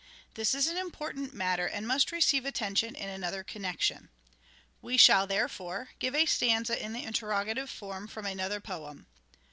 This 0.33 0.55
is 0.55 0.65
an 0.65 0.77
important 0.79 1.31
matter 1.31 1.67
and 1.67 1.87
must 1.87 2.11
receive 2.11 2.43
attention 2.43 2.95
in 2.95 3.07
another 3.07 3.43
connection. 3.43 4.09
We 4.81 4.97
shall, 4.97 5.27
therefore, 5.27 5.91
give 5.99 6.15
a 6.15 6.25
stanza 6.25 6.83
in 6.83 6.93
the 6.93 7.03
interrogative 7.03 7.69
form 7.69 8.07
from 8.07 8.25
another 8.25 8.59
poem. 8.59 9.05